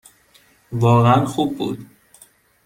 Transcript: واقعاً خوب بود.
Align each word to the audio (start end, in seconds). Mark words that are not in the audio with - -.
واقعاً 0.71 1.25
خوب 1.25 1.57
بود. 1.57 1.85